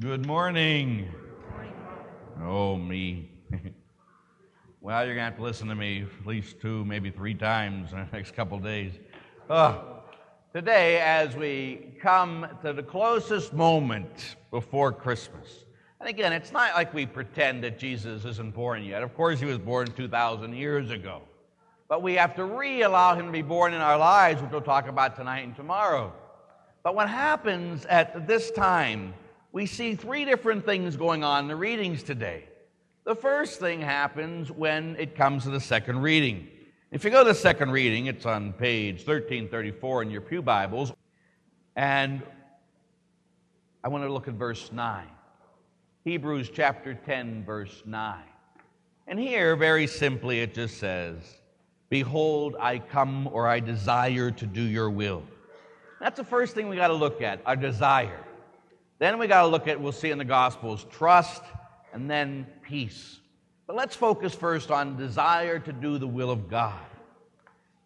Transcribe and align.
Good 0.00 0.24
morning. 0.26 1.10
Oh, 2.42 2.76
me. 2.76 3.28
well, 4.80 5.04
you're 5.04 5.14
going 5.14 5.26
to 5.26 5.30
have 5.30 5.36
to 5.36 5.42
listen 5.42 5.68
to 5.68 5.74
me 5.74 6.06
at 6.20 6.26
least 6.26 6.58
two, 6.58 6.86
maybe 6.86 7.10
three 7.10 7.34
times 7.34 7.92
in 7.92 7.98
the 7.98 8.08
next 8.10 8.34
couple 8.34 8.56
of 8.56 8.64
days. 8.64 8.94
Oh. 9.50 9.98
Today, 10.54 11.00
as 11.00 11.36
we 11.36 11.92
come 12.00 12.46
to 12.62 12.72
the 12.72 12.82
closest 12.82 13.52
moment 13.52 14.36
before 14.50 14.90
Christmas, 14.90 15.66
and 16.00 16.08
again, 16.08 16.32
it's 16.32 16.50
not 16.50 16.72
like 16.72 16.94
we 16.94 17.04
pretend 17.04 17.62
that 17.64 17.78
Jesus 17.78 18.24
isn't 18.24 18.54
born 18.54 18.82
yet. 18.82 19.02
Of 19.02 19.14
course, 19.14 19.38
he 19.38 19.44
was 19.44 19.58
born 19.58 19.86
2,000 19.88 20.54
years 20.54 20.90
ago. 20.90 21.20
But 21.90 22.00
we 22.00 22.14
have 22.14 22.34
to 22.36 22.46
re 22.46 22.80
allow 22.82 23.14
him 23.16 23.26
to 23.26 23.32
be 23.32 23.42
born 23.42 23.74
in 23.74 23.82
our 23.82 23.98
lives, 23.98 24.40
which 24.40 24.50
we'll 24.50 24.62
talk 24.62 24.88
about 24.88 25.14
tonight 25.14 25.40
and 25.40 25.54
tomorrow. 25.54 26.10
But 26.82 26.94
what 26.94 27.10
happens 27.10 27.84
at 27.84 28.26
this 28.26 28.50
time, 28.50 29.12
we 29.52 29.66
see 29.66 29.94
three 29.94 30.24
different 30.24 30.64
things 30.64 30.96
going 30.96 31.24
on 31.24 31.44
in 31.44 31.48
the 31.48 31.56
readings 31.56 32.02
today. 32.02 32.44
The 33.04 33.14
first 33.14 33.58
thing 33.58 33.80
happens 33.80 34.50
when 34.50 34.94
it 34.96 35.16
comes 35.16 35.44
to 35.44 35.50
the 35.50 35.60
second 35.60 36.02
reading. 36.02 36.46
If 36.92 37.04
you 37.04 37.10
go 37.10 37.24
to 37.24 37.30
the 37.30 37.34
second 37.34 37.70
reading, 37.70 38.06
it's 38.06 38.26
on 38.26 38.52
page 38.52 38.98
1334 38.98 40.02
in 40.02 40.10
your 40.10 40.20
Pew 40.20 40.42
Bibles. 40.42 40.92
And 41.74 42.22
I 43.82 43.88
want 43.88 44.04
to 44.04 44.12
look 44.12 44.28
at 44.28 44.34
verse 44.34 44.70
9. 44.70 45.06
Hebrews 46.04 46.50
chapter 46.52 46.94
10, 46.94 47.44
verse 47.44 47.82
9. 47.84 48.18
And 49.06 49.18
here, 49.18 49.56
very 49.56 49.86
simply, 49.86 50.40
it 50.40 50.54
just 50.54 50.78
says, 50.78 51.16
Behold, 51.88 52.54
I 52.60 52.78
come 52.78 53.28
or 53.32 53.48
I 53.48 53.58
desire 53.58 54.30
to 54.30 54.46
do 54.46 54.62
your 54.62 54.90
will. 54.90 55.24
That's 56.00 56.16
the 56.16 56.24
first 56.24 56.54
thing 56.54 56.68
we 56.68 56.76
got 56.76 56.88
to 56.88 56.94
look 56.94 57.20
at, 57.20 57.40
our 57.44 57.56
desire. 57.56 58.24
Then 59.00 59.18
we 59.18 59.26
got 59.26 59.42
to 59.42 59.48
look 59.48 59.66
at, 59.66 59.80
we'll 59.80 59.92
see 59.92 60.10
in 60.10 60.18
the 60.18 60.24
Gospels, 60.24 60.86
trust 60.90 61.42
and 61.92 62.08
then 62.08 62.46
peace. 62.62 63.18
But 63.66 63.74
let's 63.74 63.96
focus 63.96 64.34
first 64.34 64.70
on 64.70 64.96
desire 64.96 65.58
to 65.58 65.72
do 65.72 65.96
the 65.98 66.06
will 66.06 66.30
of 66.30 66.48
God. 66.48 66.78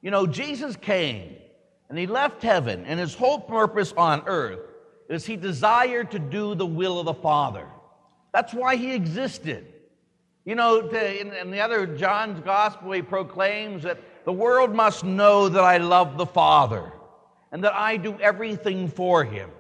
You 0.03 0.11
know, 0.11 0.27
Jesus 0.27 0.77
came 0.77 1.37
and 1.89 1.97
he 1.97 2.09
left 2.09 2.43
heaven, 2.43 2.85
and 2.87 2.99
his 2.99 3.15
whole 3.15 3.39
purpose 3.39 3.95
on 3.97 4.25
earth 4.27 4.59
is 5.09 5.25
he 5.25 5.37
desired 5.37 6.11
to 6.11 6.19
do 6.19 6.57
the 6.57 6.67
will 6.67 6.99
of 6.99 7.07
the 7.07 7.15
Father. 7.15 7.69
That's 8.33 8.53
why 8.53 8.75
he 8.75 8.93
existed. 8.93 9.67
You 10.45 10.57
know, 10.57 10.89
in, 10.89 11.33
in 11.33 11.51
the 11.51 11.61
other 11.61 11.87
John's 11.87 12.41
gospel, 12.41 12.91
he 12.91 13.03
proclaims 13.03 13.85
that 13.85 14.01
the 14.25 14.33
world 14.33 14.75
must 14.75 15.05
know 15.05 15.49
that 15.49 15.63
I 15.63 15.77
love 15.77 16.17
the 16.17 16.27
Father 16.27 16.93
and 17.53 17.63
that 17.63 17.75
I 17.75 17.99
do 17.99 18.19
everything 18.21 18.89
for 18.89 19.23
him. 19.23 19.51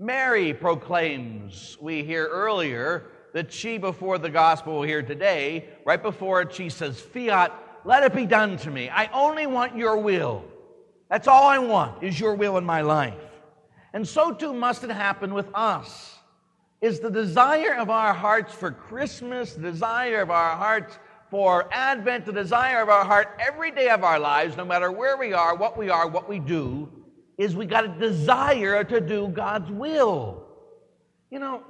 Mary 0.00 0.54
proclaims, 0.54 1.76
we 1.78 2.02
hear 2.02 2.26
earlier, 2.26 3.10
that 3.34 3.52
she, 3.52 3.76
before 3.76 4.16
the 4.16 4.30
gospel 4.30 4.82
here 4.82 5.02
today, 5.02 5.68
right 5.84 6.02
before 6.02 6.40
it, 6.40 6.54
she 6.54 6.70
says, 6.70 6.98
Fiat, 6.98 7.52
let 7.84 8.02
it 8.02 8.14
be 8.14 8.24
done 8.24 8.56
to 8.56 8.70
me. 8.70 8.88
I 8.88 9.10
only 9.12 9.46
want 9.46 9.76
your 9.76 9.98
will. 9.98 10.42
That's 11.10 11.28
all 11.28 11.46
I 11.46 11.58
want, 11.58 12.02
is 12.02 12.18
your 12.18 12.34
will 12.34 12.56
in 12.56 12.64
my 12.64 12.80
life. 12.80 13.12
And 13.92 14.08
so 14.08 14.32
too 14.32 14.54
must 14.54 14.84
it 14.84 14.90
happen 14.90 15.34
with 15.34 15.48
us. 15.54 16.16
Is 16.80 17.00
the 17.00 17.10
desire 17.10 17.74
of 17.74 17.90
our 17.90 18.14
hearts 18.14 18.54
for 18.54 18.70
Christmas, 18.70 19.52
the 19.52 19.70
desire 19.70 20.22
of 20.22 20.30
our 20.30 20.56
hearts 20.56 20.98
for 21.30 21.68
Advent, 21.72 22.24
the 22.24 22.32
desire 22.32 22.80
of 22.80 22.88
our 22.88 23.04
heart 23.04 23.38
every 23.38 23.70
day 23.70 23.90
of 23.90 24.02
our 24.02 24.18
lives, 24.18 24.56
no 24.56 24.64
matter 24.64 24.90
where 24.90 25.18
we 25.18 25.34
are, 25.34 25.54
what 25.54 25.76
we 25.76 25.90
are, 25.90 26.08
what 26.08 26.26
we 26.26 26.38
do, 26.38 26.88
is 27.40 27.56
we 27.56 27.64
got 27.64 27.86
a 27.86 27.88
desire 27.88 28.84
to 28.84 29.00
do 29.00 29.26
God's 29.28 29.70
will. 29.70 30.44
You 31.30 31.38
know, 31.38 31.62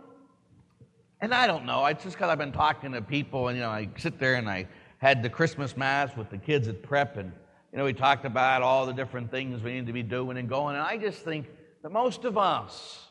and 1.20 1.32
I 1.32 1.46
don't 1.46 1.64
know, 1.64 1.86
it's 1.86 2.02
just 2.02 2.16
because 2.16 2.28
I've 2.28 2.38
been 2.38 2.50
talking 2.50 2.90
to 2.92 3.00
people, 3.00 3.46
and, 3.46 3.56
you 3.56 3.62
know, 3.62 3.70
I 3.70 3.88
sit 3.96 4.18
there 4.18 4.34
and 4.34 4.50
I 4.50 4.66
had 4.98 5.22
the 5.22 5.30
Christmas 5.30 5.76
Mass 5.76 6.16
with 6.16 6.28
the 6.28 6.38
kids 6.38 6.66
at 6.66 6.82
prep, 6.82 7.18
and, 7.18 7.30
you 7.72 7.78
know, 7.78 7.84
we 7.84 7.92
talked 7.92 8.24
about 8.24 8.62
all 8.62 8.84
the 8.84 8.92
different 8.92 9.30
things 9.30 9.62
we 9.62 9.74
need 9.74 9.86
to 9.86 9.92
be 9.92 10.02
doing 10.02 10.38
and 10.38 10.48
going, 10.48 10.74
and 10.74 10.84
I 10.84 10.96
just 10.96 11.20
think 11.20 11.46
that 11.82 11.92
most 11.92 12.24
of 12.24 12.36
us 12.36 13.06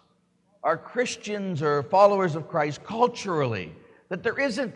are 0.62 0.76
Christians 0.76 1.62
or 1.62 1.84
followers 1.84 2.36
of 2.36 2.50
Christ 2.50 2.84
culturally, 2.84 3.74
that 4.10 4.22
there 4.22 4.38
isn't 4.38 4.76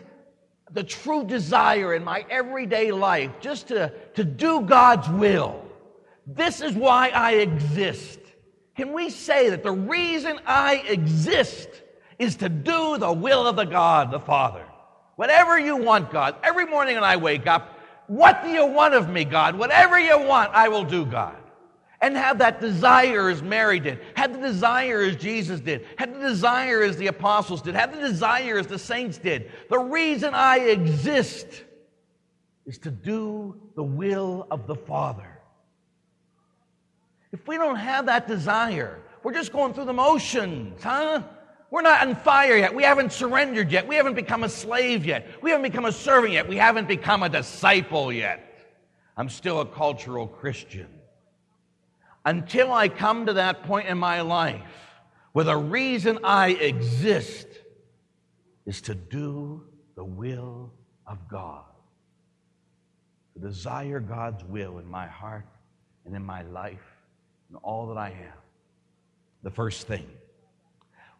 the 0.70 0.84
true 0.84 1.24
desire 1.24 1.92
in 1.92 2.02
my 2.02 2.24
everyday 2.30 2.92
life 2.92 3.32
just 3.40 3.68
to, 3.68 3.92
to 4.14 4.24
do 4.24 4.62
God's 4.62 5.08
will. 5.10 5.63
This 6.26 6.60
is 6.60 6.74
why 6.74 7.08
I 7.08 7.32
exist. 7.34 8.20
Can 8.76 8.92
we 8.92 9.10
say 9.10 9.50
that 9.50 9.62
the 9.62 9.72
reason 9.72 10.40
I 10.46 10.76
exist 10.88 11.68
is 12.18 12.36
to 12.36 12.48
do 12.48 12.98
the 12.98 13.12
will 13.12 13.46
of 13.46 13.56
the 13.56 13.64
God, 13.64 14.10
the 14.10 14.20
Father? 14.20 14.64
Whatever 15.16 15.58
you 15.58 15.76
want, 15.76 16.10
God. 16.10 16.36
Every 16.42 16.66
morning 16.66 16.96
when 16.96 17.04
I 17.04 17.16
wake 17.16 17.46
up, 17.46 17.78
what 18.06 18.42
do 18.42 18.50
you 18.50 18.66
want 18.66 18.94
of 18.94 19.08
me, 19.08 19.24
God? 19.24 19.56
Whatever 19.56 19.98
you 19.98 20.20
want, 20.20 20.50
I 20.52 20.68
will 20.68 20.84
do, 20.84 21.06
God. 21.06 21.36
And 22.00 22.16
have 22.16 22.38
that 22.38 22.60
desire 22.60 23.30
as 23.30 23.42
Mary 23.42 23.80
did. 23.80 24.00
Have 24.16 24.34
the 24.34 24.40
desire 24.40 25.02
as 25.02 25.16
Jesus 25.16 25.60
did. 25.60 25.86
Have 25.96 26.12
the 26.12 26.20
desire 26.20 26.82
as 26.82 26.96
the 26.96 27.06
apostles 27.06 27.62
did. 27.62 27.74
Have 27.74 27.94
the 27.94 28.00
desire 28.00 28.58
as 28.58 28.66
the 28.66 28.78
saints 28.78 29.16
did. 29.16 29.50
The 29.70 29.78
reason 29.78 30.34
I 30.34 30.58
exist 30.58 31.64
is 32.66 32.78
to 32.78 32.90
do 32.90 33.58
the 33.76 33.82
will 33.82 34.46
of 34.50 34.66
the 34.66 34.74
Father. 34.74 35.33
If 37.34 37.48
we 37.48 37.56
don't 37.56 37.74
have 37.74 38.06
that 38.06 38.28
desire, 38.28 39.00
we're 39.24 39.32
just 39.32 39.52
going 39.52 39.74
through 39.74 39.86
the 39.86 39.92
motions, 39.92 40.80
huh? 40.80 41.20
We're 41.68 41.82
not 41.82 42.06
on 42.06 42.14
fire 42.14 42.56
yet. 42.56 42.72
We 42.72 42.84
haven't 42.84 43.12
surrendered 43.12 43.72
yet. 43.72 43.88
We 43.88 43.96
haven't 43.96 44.14
become 44.14 44.44
a 44.44 44.48
slave 44.48 45.04
yet. 45.04 45.26
We 45.42 45.50
haven't 45.50 45.64
become 45.64 45.84
a 45.84 45.90
servant 45.90 46.32
yet. 46.32 46.48
We 46.48 46.54
haven't 46.54 46.86
become 46.86 47.24
a 47.24 47.28
disciple 47.28 48.12
yet. 48.12 48.70
I'm 49.16 49.28
still 49.28 49.60
a 49.60 49.66
cultural 49.66 50.28
Christian. 50.28 50.86
Until 52.24 52.72
I 52.72 52.88
come 52.88 53.26
to 53.26 53.32
that 53.32 53.64
point 53.64 53.88
in 53.88 53.98
my 53.98 54.20
life 54.20 54.62
where 55.32 55.44
the 55.44 55.56
reason 55.56 56.20
I 56.22 56.50
exist 56.50 57.48
is 58.64 58.80
to 58.82 58.94
do 58.94 59.64
the 59.96 60.04
will 60.04 60.72
of 61.04 61.28
God, 61.28 61.64
to 63.32 63.40
desire 63.40 63.98
God's 63.98 64.44
will 64.44 64.78
in 64.78 64.86
my 64.88 65.08
heart 65.08 65.48
and 66.06 66.14
in 66.14 66.24
my 66.24 66.42
life 66.42 66.93
and 67.48 67.58
all 67.62 67.86
that 67.88 67.98
I 67.98 68.08
am. 68.08 68.38
The 69.42 69.50
first 69.50 69.86
thing. 69.86 70.06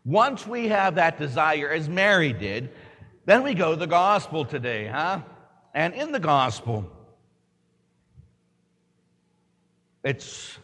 Once 0.04 0.46
we 0.46 0.68
have 0.68 0.96
that 0.96 1.18
desire, 1.18 1.70
as 1.70 1.88
Mary 1.88 2.32
did, 2.32 2.70
then 3.24 3.42
we 3.42 3.54
go 3.54 3.70
to 3.70 3.76
the 3.76 3.86
gospel 3.86 4.44
today, 4.44 4.86
huh? 4.86 5.20
And 5.72 5.94
in 5.94 6.12
the 6.12 6.20
gospel, 6.20 6.90
it's 10.02 10.58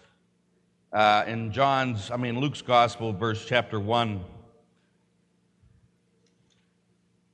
uh, 0.92 1.24
in 1.26 1.52
John's, 1.52 2.10
I 2.10 2.16
mean, 2.16 2.38
Luke's 2.38 2.62
gospel, 2.62 3.12
verse 3.12 3.44
chapter 3.46 3.80
1. 3.80 4.22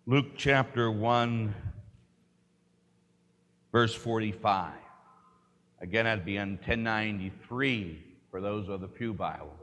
Luke 0.06 0.36
chapter 0.36 0.90
1, 0.90 1.52
verse 3.72 3.94
45. 3.94 4.72
Again, 5.80 6.04
that'd 6.04 6.24
be 6.24 6.38
on 6.38 6.50
1093 6.50 8.04
for 8.36 8.42
those 8.42 8.68
of 8.68 8.82
the 8.82 8.86
Pew 8.86 9.14
Bible. 9.14 9.56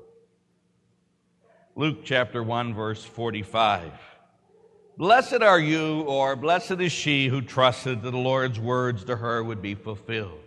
Luke 1.75 1.99
chapter 2.03 2.41
1, 2.41 2.73
verse 2.73 3.03
45. 3.03 3.91
Blessed 4.97 5.43
are 5.43 5.59
you, 5.59 6.01
or 6.01 6.35
blessed 6.35 6.81
is 6.81 6.91
she 6.91 7.27
who 7.27 7.39
trusted 7.39 8.01
that 8.01 8.09
the 8.09 8.17
Lord's 8.17 8.59
words 8.59 9.03
to 9.03 9.15
her 9.15 9.43
would 9.43 9.61
be 9.61 9.75
fulfilled. 9.75 10.39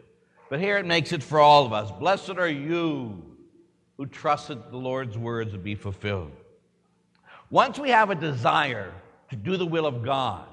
But 0.51 0.59
here 0.59 0.77
it 0.77 0.87
makes 0.87 1.13
it 1.13 1.23
for 1.23 1.39
all 1.39 1.67
of 1.67 1.73
us. 1.73 1.93
Blessed 2.01 2.31
are 2.31 2.49
you 2.49 3.23
who 3.97 4.07
trusted 4.07 4.73
the 4.73 4.77
Lord's 4.77 5.17
words 5.17 5.53
would 5.53 5.63
be 5.63 5.77
fulfilled. 5.77 6.33
Once 7.49 7.79
we 7.79 7.91
have 7.91 8.11
a 8.11 8.17
desire 8.17 8.93
to 9.31 9.37
do 9.37 9.57
the 9.57 9.65
will 9.65 9.87
of 9.87 10.03
God, 10.03 10.49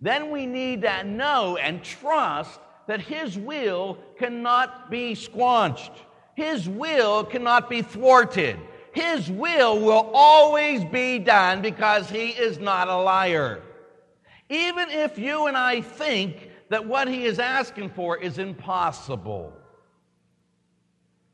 then 0.00 0.30
we 0.30 0.46
need 0.46 0.80
to 0.80 1.04
know 1.04 1.58
and 1.58 1.84
trust 1.84 2.58
that 2.86 3.02
His 3.02 3.36
will 3.36 3.98
cannot 4.18 4.90
be 4.90 5.14
squanched. 5.14 5.92
His 6.34 6.68
will 6.68 7.24
cannot 7.24 7.68
be 7.68 7.82
thwarted. 7.82 8.58
His 8.92 9.30
will 9.30 9.78
will 9.80 10.10
always 10.12 10.84
be 10.84 11.18
done 11.18 11.62
because 11.62 12.10
He 12.10 12.30
is 12.30 12.58
not 12.58 12.88
a 12.88 12.96
liar. 12.96 13.62
Even 14.48 14.90
if 14.90 15.18
you 15.18 15.46
and 15.46 15.56
I 15.56 15.80
think 15.80 16.50
that 16.70 16.86
what 16.86 17.08
He 17.08 17.24
is 17.24 17.38
asking 17.38 17.90
for 17.90 18.16
is 18.16 18.38
impossible. 18.38 19.52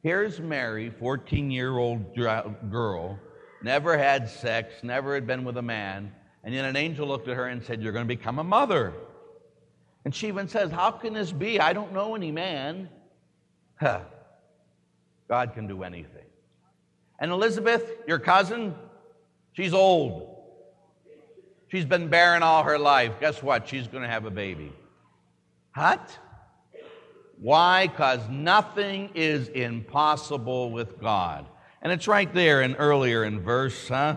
Here's 0.02 0.38
Mary, 0.38 0.90
14 0.90 1.50
year 1.50 1.76
old 1.76 2.14
girl, 2.14 3.18
never 3.62 3.96
had 3.96 4.28
sex, 4.28 4.74
never 4.82 5.14
had 5.14 5.26
been 5.26 5.44
with 5.44 5.56
a 5.56 5.62
man, 5.62 6.12
and 6.44 6.54
then 6.54 6.64
an 6.64 6.76
angel 6.76 7.08
looked 7.08 7.26
at 7.26 7.36
her 7.36 7.46
and 7.46 7.62
said, 7.62 7.82
You're 7.82 7.92
going 7.92 8.06
to 8.06 8.16
become 8.16 8.38
a 8.38 8.44
mother. 8.44 8.92
And 10.04 10.14
she 10.14 10.28
even 10.28 10.46
says, 10.46 10.70
How 10.70 10.92
can 10.92 11.14
this 11.14 11.32
be? 11.32 11.58
I 11.58 11.72
don't 11.72 11.92
know 11.92 12.14
any 12.14 12.30
man. 12.30 12.88
Huh. 13.80 14.02
God 15.28 15.54
can 15.54 15.66
do 15.66 15.82
anything. 15.82 16.24
And 17.18 17.30
Elizabeth, 17.30 17.82
your 18.06 18.18
cousin, 18.18 18.74
she's 19.52 19.74
old. 19.74 20.34
She's 21.68 21.84
been 21.84 22.08
barren 22.08 22.42
all 22.42 22.62
her 22.62 22.78
life. 22.78 23.18
Guess 23.20 23.42
what? 23.42 23.68
She's 23.68 23.88
going 23.88 24.02
to 24.02 24.08
have 24.08 24.24
a 24.24 24.30
baby. 24.30 24.72
What? 25.74 26.18
Why? 27.38 27.88
Because 27.88 28.20
nothing 28.28 29.10
is 29.14 29.48
impossible 29.48 30.70
with 30.70 31.00
God. 31.00 31.46
And 31.82 31.92
it's 31.92 32.08
right 32.08 32.32
there 32.32 32.62
in 32.62 32.76
earlier 32.76 33.24
in 33.24 33.40
verse, 33.40 33.88
huh? 33.88 34.16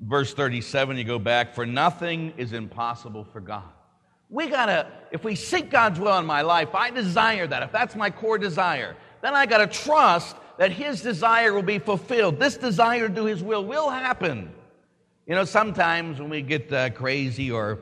Verse 0.00 0.32
37, 0.32 0.96
you 0.96 1.04
go 1.04 1.18
back, 1.18 1.54
for 1.54 1.66
nothing 1.66 2.32
is 2.36 2.52
impossible 2.52 3.24
for 3.24 3.40
God. 3.40 3.64
We 4.30 4.48
gotta, 4.48 4.86
if 5.10 5.24
we 5.24 5.34
seek 5.34 5.70
God's 5.70 5.98
will 5.98 6.18
in 6.18 6.26
my 6.26 6.42
life, 6.42 6.74
I 6.74 6.90
desire 6.90 7.46
that. 7.46 7.62
If 7.62 7.72
that's 7.72 7.96
my 7.96 8.10
core 8.10 8.38
desire, 8.38 8.96
then 9.22 9.34
I 9.34 9.46
gotta 9.46 9.66
trust 9.66 10.36
that 10.58 10.72
His 10.72 11.02
desire 11.02 11.52
will 11.52 11.62
be 11.62 11.78
fulfilled. 11.78 12.38
This 12.38 12.56
desire 12.56 13.08
to 13.08 13.14
do 13.14 13.24
His 13.24 13.42
will 13.42 13.64
will 13.64 13.88
happen. 13.88 14.52
You 15.26 15.34
know, 15.34 15.44
sometimes 15.44 16.20
when 16.20 16.30
we 16.30 16.42
get 16.42 16.72
uh, 16.72 16.90
crazy 16.90 17.50
or 17.50 17.80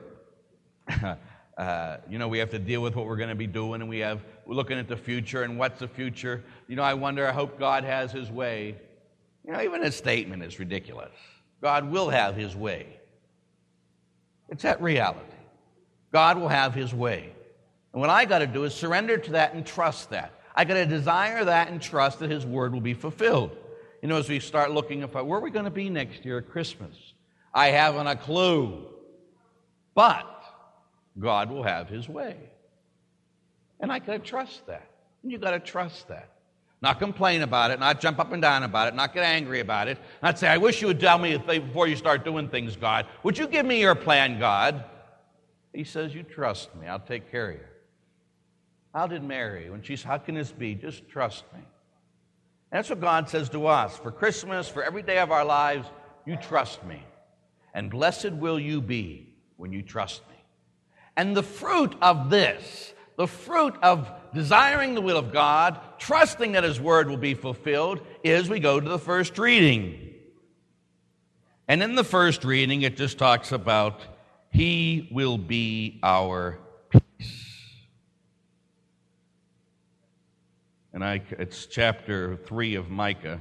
Uh, 1.57 1.97
you 2.09 2.19
know, 2.19 2.29
we 2.29 2.39
have 2.39 2.51
to 2.51 2.59
deal 2.59 2.83
with 2.83 2.95
what 2.95 3.07
we're 3.07 3.17
to 3.17 3.35
be 3.35 3.47
doing, 3.47 3.81
and 3.81 3.89
we 3.89 3.99
have 4.01 4.23
we're 4.45 4.55
looking 4.55 4.79
at 4.79 4.89
the 4.89 4.97
future 4.97 5.43
and 5.43 5.59
what's 5.59 5.81
the 5.81 5.89
future. 5.89 6.45
You 6.69 6.77
know, 6.77 6.83
I 6.83 6.95
wonder. 6.95 7.27
I 7.27 7.33
hope 7.33 7.59
God 7.59 7.83
has 7.83 8.13
His 8.13 8.31
way. 8.31 8.77
You 9.45 9.53
know, 9.53 9.63
even 9.63 9.83
His 9.83 9.97
statement 9.97 10.43
is 10.43 10.59
ridiculous. 10.59 11.15
God 11.63 11.91
will 11.91 12.11
have 12.11 12.37
His 12.37 12.55
way. 12.55 12.87
It's 14.51 14.65
that 14.65 14.83
reality. 14.83 15.21
God 16.17 16.39
will 16.39 16.49
have 16.49 16.73
His 16.73 16.95
way, 16.95 17.31
and 17.93 18.01
what 18.01 18.09
I 18.09 18.25
got 18.25 18.39
to 18.39 18.47
do 18.47 18.65
is 18.65 18.75
surrender 18.75 19.19
to 19.19 19.33
that 19.33 19.53
and 19.53 19.67
trust 19.67 20.09
that. 20.09 20.33
I 20.55 20.65
got 20.65 20.73
to 20.73 20.87
desire 20.87 21.45
that 21.45 21.69
and 21.69 21.79
trust 21.79 22.21
that 22.21 22.31
His 22.31 22.47
word 22.47 22.73
will 22.73 22.81
be 22.81 22.95
fulfilled. 22.95 23.55
You 24.01 24.09
know, 24.09 24.17
as 24.17 24.27
we 24.27 24.41
start 24.41 24.71
looking 24.71 25.03
at 25.03 25.13
where 25.13 25.39
are 25.39 25.43
we 25.43 25.51
going 25.51 25.67
to 25.67 25.71
be 25.71 25.91
next 25.91 26.25
year 26.25 26.39
at 26.39 26.49
Christmas, 26.49 26.97
I 27.53 27.67
haven't 27.69 28.07
a 28.07 28.17
clue, 28.17 28.87
but 29.95 30.43
God 31.19 31.51
will 31.51 31.65
have 31.65 31.87
his 31.87 32.09
way. 32.09 32.37
And 33.79 33.93
I 33.93 33.99
got 33.99 34.13
to 34.15 34.19
trust 34.19 34.67
that. 34.69 34.89
And 35.23 35.31
you 35.31 35.37
got 35.37 35.51
to 35.51 35.61
trust 35.61 36.09
that. 36.09 36.31
Not 36.81 36.99
complain 36.99 37.43
about 37.43 37.73
it, 37.73 37.79
not 37.79 38.01
jump 38.01 38.19
up 38.19 38.33
and 38.33 38.41
down 38.41 38.63
about 38.63 38.89
it, 38.89 38.95
not 38.95 39.13
get 39.13 39.23
angry 39.23 39.61
about 39.61 39.89
it, 39.89 39.99
not 40.23 40.39
say, 40.39 40.49
I 40.49 40.57
wish 40.57 40.81
you 40.81 40.87
would 40.87 41.01
tell 41.01 41.19
me 41.19 41.37
before 41.37 41.87
you 41.87 41.97
start 41.97 42.25
doing 42.25 42.49
things, 42.49 42.75
God. 42.75 43.05
Would 43.23 43.37
you 43.37 43.47
give 43.47 43.67
me 43.67 43.83
your 43.83 43.95
plan, 43.95 44.39
God? 44.39 44.83
He 45.77 45.85
says, 45.85 46.15
You 46.15 46.23
trust 46.23 46.75
me, 46.75 46.87
I'll 46.87 46.99
take 46.99 47.31
care 47.31 47.51
of 47.51 47.57
you. 47.57 47.65
How 48.95 49.07
did 49.07 49.23
Mary, 49.23 49.69
when 49.69 49.83
she's, 49.83 50.03
How 50.03 50.17
can 50.17 50.35
this 50.35 50.51
be? 50.51 50.75
Just 50.75 51.07
trust 51.07 51.45
me. 51.55 51.61
That's 52.73 52.89
what 52.89 53.03
God 53.03 53.29
says 53.29 53.51
to 53.51 53.67
us. 53.67 53.95
For 53.99 54.11
Christmas, 54.11 54.71
for 54.71 54.83
every 54.83 55.03
day 55.03 55.19
of 55.19 55.31
our 55.31 55.45
lives, 55.45 55.87
you 56.25 56.37
trust 56.37 56.83
me. 56.85 57.05
And 57.75 57.91
blessed 57.91 58.33
will 58.33 58.59
you 58.59 58.81
be 58.81 59.35
when 59.59 59.71
you 59.71 59.83
trust 59.83 60.23
me. 60.31 60.37
And 61.15 61.37
the 61.37 61.43
fruit 61.43 61.95
of 62.01 62.31
this, 62.31 62.95
the 63.19 63.27
fruit 63.27 63.75
of 63.83 64.11
desiring 64.33 64.95
the 64.95 65.03
will 65.03 65.19
of 65.19 65.31
God, 65.31 65.79
trusting 65.99 66.53
that 66.53 66.65
His 66.65 66.81
word 66.81 67.11
will 67.11 67.19
be 67.19 67.35
fulfilled, 67.35 68.01
is 68.25 68.49
we 68.49 68.61
go 68.61 68.81
to 68.81 68.89
the 68.89 68.99
first 68.99 69.39
reading. 69.39 70.15
And 71.69 71.83
in 71.83 71.97
the 71.97 72.05
first 72.05 72.45
reading, 72.47 72.81
it 72.81 72.97
just 72.97 73.19
talks 73.19 73.53
about 73.53 74.16
He 74.57 75.07
will 75.13 75.37
be 75.37 76.01
our 76.03 76.59
peace. 76.89 77.45
And 80.95 81.05
I, 81.05 81.21
it's 81.33 81.67
chapter 81.67 82.37
3 82.37 82.77
of 82.77 82.89
Micah, 82.89 83.39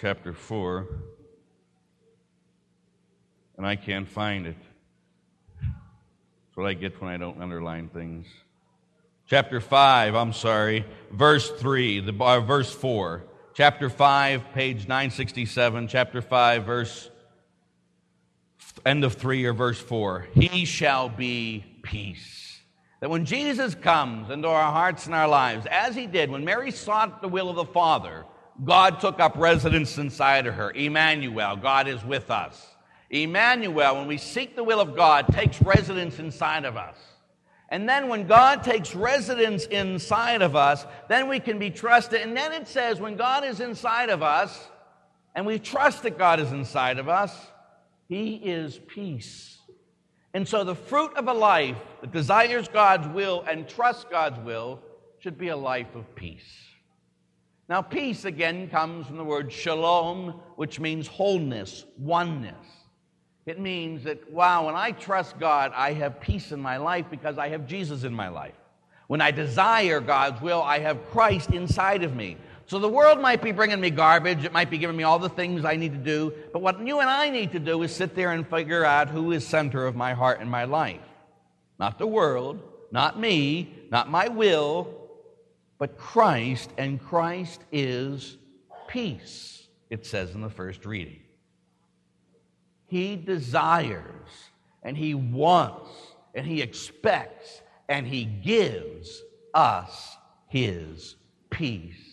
chapter 0.00 0.32
4. 0.32 0.86
And 3.58 3.66
I 3.66 3.76
can't 3.76 4.08
find 4.08 4.46
it 4.46 4.56
That's 5.60 6.56
what 6.56 6.66
I 6.66 6.72
get 6.72 6.98
when 7.02 7.10
I 7.10 7.18
don't 7.18 7.42
underline 7.42 7.90
things. 7.90 8.26
Chapter 9.26 9.60
5, 9.60 10.14
I'm 10.14 10.32
sorry, 10.32 10.86
verse 11.12 11.50
3, 11.50 12.00
the, 12.00 12.24
uh, 12.24 12.40
verse 12.40 12.74
4. 12.74 13.22
Chapter 13.52 13.90
5, 13.90 14.54
page 14.54 14.88
967, 14.88 15.88
chapter 15.88 16.22
5, 16.22 16.64
verse, 16.64 17.10
end 18.84 19.04
of 19.04 19.14
3 19.14 19.44
or 19.44 19.52
verse 19.52 19.80
4. 19.80 20.28
He 20.34 20.64
shall 20.64 21.08
be 21.08 21.64
peace. 21.82 22.60
That 23.00 23.10
when 23.10 23.24
Jesus 23.24 23.74
comes 23.74 24.30
into 24.30 24.48
our 24.48 24.72
hearts 24.72 25.06
and 25.06 25.14
our 25.14 25.28
lives, 25.28 25.66
as 25.70 25.94
he 25.94 26.06
did 26.06 26.30
when 26.30 26.44
Mary 26.44 26.70
sought 26.70 27.22
the 27.22 27.28
will 27.28 27.48
of 27.48 27.56
the 27.56 27.64
Father, 27.64 28.26
God 28.62 29.00
took 29.00 29.20
up 29.20 29.36
residence 29.36 29.96
inside 29.96 30.46
of 30.46 30.54
her. 30.54 30.70
Emmanuel, 30.72 31.56
God 31.56 31.88
is 31.88 32.04
with 32.04 32.30
us. 32.30 32.66
Emmanuel, 33.08 33.96
when 33.96 34.06
we 34.06 34.18
seek 34.18 34.54
the 34.54 34.64
will 34.64 34.80
of 34.80 34.94
God, 34.94 35.26
takes 35.28 35.60
residence 35.62 36.18
inside 36.18 36.64
of 36.64 36.76
us. 36.76 36.96
And 37.70 37.88
then 37.88 38.08
when 38.08 38.26
God 38.26 38.62
takes 38.62 38.94
residence 38.94 39.64
inside 39.66 40.42
of 40.42 40.54
us, 40.56 40.84
then 41.08 41.28
we 41.28 41.40
can 41.40 41.58
be 41.58 41.70
trusted. 41.70 42.20
And 42.20 42.36
then 42.36 42.52
it 42.52 42.68
says, 42.68 43.00
when 43.00 43.16
God 43.16 43.44
is 43.44 43.60
inside 43.60 44.10
of 44.10 44.22
us, 44.22 44.68
and 45.34 45.46
we 45.46 45.58
trust 45.58 46.02
that 46.02 46.18
God 46.18 46.40
is 46.40 46.52
inside 46.52 46.98
of 46.98 47.08
us, 47.08 47.34
He 48.10 48.34
is 48.34 48.80
peace. 48.88 49.56
And 50.34 50.46
so 50.46 50.64
the 50.64 50.74
fruit 50.74 51.16
of 51.16 51.28
a 51.28 51.32
life 51.32 51.76
that 52.00 52.10
desires 52.10 52.66
God's 52.66 53.06
will 53.06 53.44
and 53.48 53.68
trusts 53.68 54.04
God's 54.10 54.40
will 54.40 54.80
should 55.20 55.38
be 55.38 55.48
a 55.48 55.56
life 55.56 55.94
of 55.94 56.12
peace. 56.16 56.56
Now, 57.68 57.82
peace 57.82 58.24
again 58.24 58.68
comes 58.68 59.06
from 59.06 59.16
the 59.16 59.22
word 59.22 59.52
shalom, 59.52 60.40
which 60.56 60.80
means 60.80 61.06
wholeness, 61.06 61.84
oneness. 61.98 62.66
It 63.46 63.60
means 63.60 64.02
that, 64.02 64.28
wow, 64.32 64.66
when 64.66 64.74
I 64.74 64.90
trust 64.90 65.38
God, 65.38 65.70
I 65.76 65.92
have 65.92 66.20
peace 66.20 66.50
in 66.50 66.60
my 66.60 66.78
life 66.78 67.06
because 67.12 67.38
I 67.38 67.48
have 67.50 67.64
Jesus 67.64 68.02
in 68.02 68.12
my 68.12 68.26
life. 68.26 68.54
When 69.06 69.20
I 69.20 69.30
desire 69.30 70.00
God's 70.00 70.40
will, 70.40 70.62
I 70.62 70.80
have 70.80 71.08
Christ 71.10 71.50
inside 71.50 72.02
of 72.02 72.16
me. 72.16 72.38
So 72.70 72.78
the 72.78 72.88
world 72.88 73.20
might 73.20 73.42
be 73.42 73.50
bringing 73.50 73.80
me 73.80 73.90
garbage, 73.90 74.44
it 74.44 74.52
might 74.52 74.70
be 74.70 74.78
giving 74.78 74.96
me 74.96 75.02
all 75.02 75.18
the 75.18 75.28
things 75.28 75.64
I 75.64 75.74
need 75.74 75.90
to 75.90 75.98
do, 75.98 76.32
but 76.52 76.62
what 76.62 76.86
you 76.86 77.00
and 77.00 77.10
I 77.10 77.28
need 77.28 77.50
to 77.50 77.58
do 77.58 77.82
is 77.82 77.92
sit 77.92 78.14
there 78.14 78.30
and 78.30 78.46
figure 78.46 78.84
out 78.84 79.08
who 79.08 79.32
is 79.32 79.44
center 79.44 79.88
of 79.88 79.96
my 79.96 80.14
heart 80.14 80.40
and 80.40 80.48
my 80.48 80.66
life. 80.66 81.00
Not 81.80 81.98
the 81.98 82.06
world, 82.06 82.62
not 82.92 83.18
me, 83.18 83.74
not 83.90 84.08
my 84.08 84.28
will, 84.28 84.94
but 85.80 85.98
Christ, 85.98 86.70
and 86.78 87.02
Christ 87.02 87.60
is 87.72 88.36
peace, 88.86 89.66
it 89.90 90.06
says 90.06 90.36
in 90.36 90.40
the 90.40 90.48
first 90.48 90.86
reading. 90.86 91.22
He 92.86 93.16
desires 93.16 94.30
and 94.84 94.96
He 94.96 95.14
wants 95.14 95.90
and 96.36 96.46
He 96.46 96.62
expects 96.62 97.62
and 97.88 98.06
He 98.06 98.24
gives 98.24 99.20
us 99.54 100.16
His 100.46 101.16
peace 101.50 102.09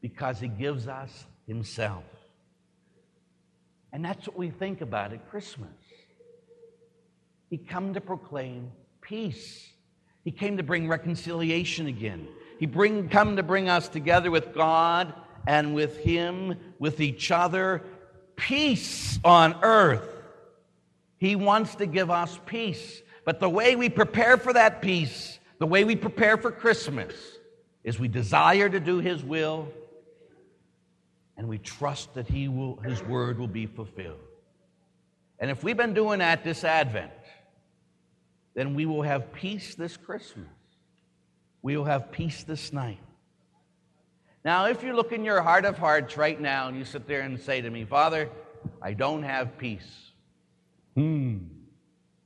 because 0.00 0.40
He 0.40 0.48
gives 0.48 0.88
us 0.88 1.26
Himself. 1.46 2.04
And 3.92 4.04
that's 4.04 4.26
what 4.26 4.38
we 4.38 4.50
think 4.50 4.80
about 4.80 5.12
at 5.12 5.28
Christmas. 5.30 5.68
He 7.48 7.58
came 7.58 7.94
to 7.94 8.00
proclaim 8.00 8.70
peace. 9.00 9.68
He 10.22 10.30
came 10.30 10.56
to 10.58 10.62
bring 10.62 10.86
reconciliation 10.86 11.86
again. 11.86 12.28
He 12.58 12.66
bring, 12.66 13.08
come 13.08 13.36
to 13.36 13.42
bring 13.42 13.68
us 13.68 13.88
together 13.88 14.30
with 14.30 14.54
God 14.54 15.12
and 15.46 15.74
with 15.74 15.96
Him, 15.98 16.56
with 16.78 17.00
each 17.00 17.30
other, 17.30 17.82
peace 18.36 19.18
on 19.24 19.56
earth. 19.62 20.08
He 21.16 21.36
wants 21.36 21.74
to 21.76 21.86
give 21.86 22.10
us 22.10 22.38
peace. 22.46 23.02
But 23.24 23.40
the 23.40 23.50
way 23.50 23.76
we 23.76 23.88
prepare 23.88 24.36
for 24.36 24.52
that 24.52 24.80
peace, 24.80 25.38
the 25.58 25.66
way 25.66 25.84
we 25.84 25.96
prepare 25.96 26.36
for 26.36 26.52
Christmas, 26.52 27.14
is 27.82 27.98
we 27.98 28.08
desire 28.08 28.68
to 28.68 28.78
do 28.78 28.98
His 28.98 29.24
will 29.24 29.68
and 31.36 31.48
we 31.48 31.58
trust 31.58 32.14
that 32.14 32.28
he 32.28 32.48
will, 32.48 32.76
His 32.76 33.02
word 33.02 33.38
will 33.38 33.48
be 33.48 33.66
fulfilled. 33.66 34.18
And 35.38 35.50
if 35.50 35.64
we've 35.64 35.76
been 35.76 35.94
doing 35.94 36.18
that 36.18 36.44
this 36.44 36.64
Advent, 36.64 37.12
then 38.54 38.74
we 38.74 38.84
will 38.84 39.02
have 39.02 39.32
peace 39.32 39.74
this 39.74 39.96
Christmas. 39.96 40.48
We 41.62 41.76
will 41.76 41.84
have 41.84 42.12
peace 42.12 42.42
this 42.44 42.72
night. 42.72 43.00
Now, 44.44 44.66
if 44.66 44.82
you 44.82 44.94
look 44.94 45.12
in 45.12 45.24
your 45.24 45.42
heart 45.42 45.64
of 45.64 45.78
hearts 45.78 46.16
right 46.16 46.40
now 46.40 46.68
and 46.68 46.76
you 46.76 46.84
sit 46.84 47.06
there 47.06 47.20
and 47.20 47.38
say 47.38 47.60
to 47.60 47.70
me, 47.70 47.84
Father, 47.84 48.28
I 48.80 48.94
don't 48.94 49.22
have 49.22 49.58
peace. 49.58 50.10
Hmm. 50.94 51.38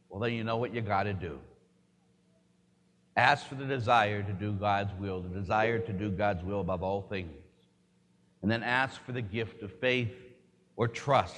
Well, 0.08 0.20
then 0.20 0.32
you 0.32 0.44
know 0.44 0.56
what 0.56 0.72
you 0.74 0.80
got 0.80 1.04
to 1.04 1.12
do. 1.12 1.40
Ask 3.16 3.46
for 3.46 3.54
the 3.54 3.64
desire 3.64 4.22
to 4.22 4.32
do 4.32 4.52
God's 4.52 4.92
will, 4.98 5.20
the 5.22 5.28
desire 5.28 5.78
to 5.78 5.92
do 5.92 6.10
God's 6.10 6.42
will 6.42 6.60
above 6.60 6.82
all 6.82 7.02
things. 7.02 7.43
And 8.44 8.50
then 8.50 8.62
ask 8.62 9.02
for 9.06 9.12
the 9.12 9.22
gift 9.22 9.62
of 9.62 9.72
faith 9.72 10.12
or 10.76 10.86
trust 10.86 11.34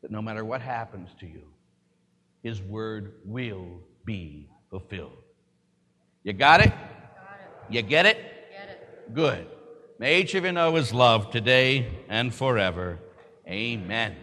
that 0.00 0.10
no 0.10 0.22
matter 0.22 0.42
what 0.42 0.62
happens 0.62 1.10
to 1.20 1.26
you, 1.26 1.42
His 2.42 2.62
word 2.62 3.12
will 3.26 3.66
be 4.06 4.48
fulfilled. 4.70 5.18
You 6.22 6.32
got 6.32 6.62
it? 6.62 6.70
Got 6.70 6.78
it. 6.78 7.74
You 7.74 7.82
get 7.82 8.06
it? 8.06 8.16
Good. 9.12 9.46
May 9.98 10.22
each 10.22 10.34
of 10.34 10.46
you 10.46 10.52
know 10.52 10.74
his 10.76 10.94
love 10.94 11.30
today 11.30 11.86
and 12.08 12.34
forever. 12.34 12.98
Amen. 13.46 14.16